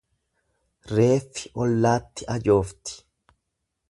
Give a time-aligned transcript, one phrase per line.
[0.95, 2.99] Reeffi ollaatti ajoofti.